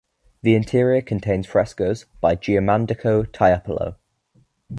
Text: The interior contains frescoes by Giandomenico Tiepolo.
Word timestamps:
The 0.41 0.55
interior 0.55 1.03
contains 1.03 1.45
frescoes 1.45 2.07
by 2.21 2.35
Giandomenico 2.35 3.27
Tiepolo. 3.31 3.97